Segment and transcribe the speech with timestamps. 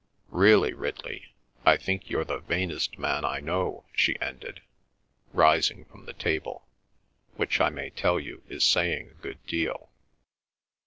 [0.31, 1.31] Really, Ridley,
[1.63, 4.63] I think you're the vainest man I know," she ended,
[5.31, 6.65] rising from the table,
[7.35, 9.91] "which I may tell you is saying a good deal."